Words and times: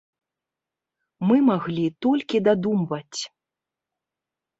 Мы 1.31 1.35
маглі 1.49 1.83
толькі 2.05 2.37
дадумваць. 2.47 3.21